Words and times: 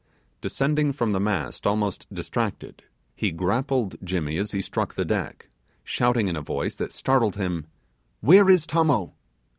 Descending 0.41 0.93
from 0.93 1.11
the 1.11 1.19
mast 1.19 1.67
almost 1.67 2.07
distracted, 2.11 2.81
he 3.15 3.29
grappled 3.29 3.97
Jimmy 4.03 4.35
as 4.37 4.49
he 4.49 4.59
struck 4.59 4.95
the 4.95 5.05
deck, 5.05 5.49
shouting 5.83 6.27
in 6.27 6.35
a 6.35 6.41
voice 6.41 6.75
that 6.77 6.91
startled 6.91 7.35
him, 7.35 7.67
'Where 8.19 8.49
is 8.49 8.65
Tommo? 8.65 9.13